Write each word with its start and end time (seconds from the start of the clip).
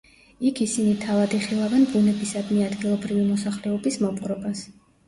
იქ 0.51 0.61
ისინი 0.65 0.95
თავად 1.03 1.35
იხილავენ 1.39 1.85
ბუნებისადმი 1.93 2.61
ადგილობრივი 2.71 3.31
მოსახლეობის 3.31 4.05
მოპყრობას. 4.09 4.71